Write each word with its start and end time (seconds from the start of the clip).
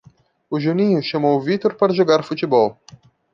O 0.49 0.59
Juninho 0.59 0.99
chamou 1.03 1.37
o 1.37 1.39
Vítor 1.39 1.75
para 1.75 1.93
jogar 1.93 2.23
futebol. 2.23 2.75